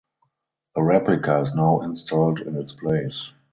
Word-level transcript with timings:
A 0.75 0.83
replica 0.83 1.41
is 1.41 1.53
now 1.53 1.81
installed 1.81 2.39
in 2.39 2.55
its 2.55 2.73
place. 2.73 3.33